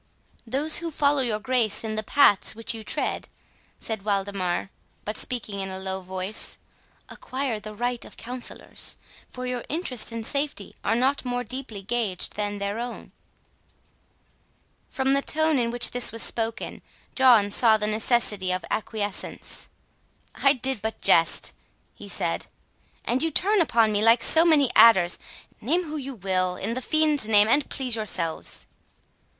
"Those 0.47 0.77
who 0.77 0.89
follow 0.89 1.21
your 1.21 1.37
Grace 1.37 1.83
in 1.83 1.93
the 1.93 2.01
paths 2.01 2.55
which 2.55 2.73
you 2.73 2.83
tread," 2.83 3.29
said 3.77 4.01
Waldemar, 4.03 4.71
but 5.05 5.15
speaking 5.15 5.59
in 5.59 5.69
a 5.69 5.77
low 5.77 6.01
voice, 6.01 6.57
"acquire 7.07 7.59
the 7.59 7.75
right 7.75 8.03
of 8.03 8.17
counsellors; 8.17 8.97
for 9.29 9.45
your 9.45 9.63
interest 9.69 10.11
and 10.11 10.25
safety 10.25 10.75
are 10.83 10.95
not 10.95 11.23
more 11.23 11.43
deeply 11.43 11.83
gaged 11.83 12.35
than 12.35 12.57
their 12.57 12.79
own." 12.79 13.11
From 14.89 15.13
the 15.13 15.21
tone 15.21 15.59
in 15.59 15.69
which 15.69 15.91
this 15.91 16.11
was 16.11 16.23
spoken, 16.23 16.81
John 17.13 17.51
saw 17.51 17.77
the 17.77 17.85
necessity 17.85 18.51
of 18.51 18.65
acquiescence. 18.71 19.69
"I 20.33 20.53
did 20.53 20.81
but 20.81 20.99
jest," 21.01 21.53
he 21.93 22.07
said; 22.09 22.47
"and 23.05 23.21
you 23.21 23.29
turn 23.29 23.61
upon 23.61 23.91
me 23.91 24.01
like 24.03 24.23
so 24.23 24.45
many 24.45 24.71
adders! 24.75 25.19
Name 25.61 25.83
whom 25.83 25.99
you 25.99 26.15
will, 26.15 26.55
in 26.55 26.73
the 26.73 26.81
fiend's 26.81 27.27
name, 27.27 27.47
and 27.47 27.69
please 27.69 27.95
yourselves." 27.95 28.65